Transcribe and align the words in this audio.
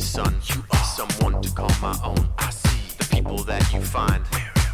son. 0.00 0.34
You 0.46 0.64
are 0.72 0.84
someone 0.84 1.40
to 1.42 1.50
call 1.54 1.70
my 1.80 1.96
own. 2.02 2.28
I 2.38 2.50
see 2.50 2.96
the 2.98 3.06
people 3.10 3.38
that 3.44 3.72
you 3.72 3.80
find 3.80 4.24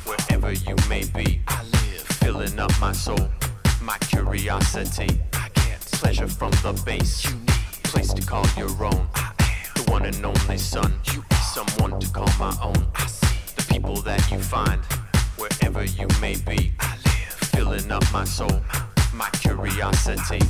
wherever 0.04 0.52
you 0.52 0.76
may 0.88 1.04
be. 1.04 1.40
I 1.48 1.62
live 1.64 2.02
filling 2.20 2.58
up 2.58 2.72
my 2.80 2.92
soul, 2.92 3.28
my 3.82 3.98
curiosity. 3.98 5.20
I 5.32 5.48
get 5.54 5.80
pleasure 5.92 6.28
from 6.28 6.52
the 6.62 6.80
bass. 6.84 7.26
Place 7.84 8.12
to 8.14 8.22
call 8.22 8.46
your 8.56 8.70
own. 8.84 9.08
I 9.14 9.32
am 9.38 9.84
The 9.84 9.90
one 9.90 10.06
and 10.06 10.24
only 10.24 10.58
son. 10.58 10.92
You 11.12 11.24
are 11.30 11.42
someone 11.54 11.98
to 11.98 12.08
call 12.12 12.30
my 12.38 12.56
own. 12.62 12.86
I 12.94 13.06
see 13.06 13.36
the 13.56 13.64
people 13.68 13.96
that 14.02 14.30
you 14.30 14.38
find 14.38 14.80
wherever 15.36 15.84
you 15.84 16.06
may 16.20 16.36
be. 16.36 16.72
I 16.78 16.96
live 17.04 17.32
filling 17.52 17.90
up 17.90 18.04
my 18.12 18.24
soul, 18.24 18.60
my 19.12 19.28
curiosity. 19.30 20.40